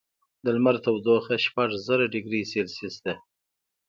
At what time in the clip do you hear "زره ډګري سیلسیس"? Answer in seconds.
1.87-2.95